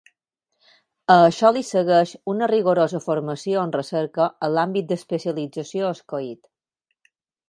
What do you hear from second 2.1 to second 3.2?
una rigorosa